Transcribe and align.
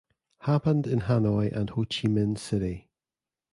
Happened 0.39 0.87
in 0.87 1.01
Hanoi 1.01 1.51
and 1.55 1.69
Ho 1.69 1.83
Chi 1.83 2.07
Minh 2.07 2.35
city. 2.35 2.89